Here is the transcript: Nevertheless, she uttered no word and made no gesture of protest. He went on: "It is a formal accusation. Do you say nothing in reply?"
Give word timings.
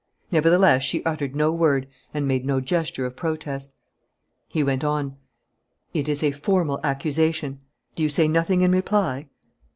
Nevertheless, 0.31 0.81
she 0.81 1.05
uttered 1.05 1.35
no 1.35 1.51
word 1.53 1.87
and 2.11 2.27
made 2.27 2.43
no 2.43 2.59
gesture 2.59 3.05
of 3.05 3.15
protest. 3.15 3.71
He 4.47 4.63
went 4.63 4.83
on: 4.83 5.15
"It 5.93 6.09
is 6.09 6.23
a 6.23 6.31
formal 6.31 6.79
accusation. 6.83 7.59
Do 7.95 8.01
you 8.01 8.09
say 8.09 8.27
nothing 8.27 8.61
in 8.61 8.71
reply?" 8.71 9.29